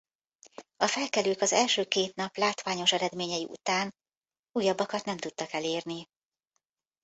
A 0.77 0.87
felkelők 0.87 1.41
az 1.41 1.51
első 1.53 1.83
két 1.85 2.15
nap 2.15 2.35
látványos 2.37 2.91
eredményei 2.91 3.45
után 3.49 3.95
újabbakat 4.51 5.05
nem 5.05 5.17
tudtak 5.17 5.53
elérni. 5.53 6.07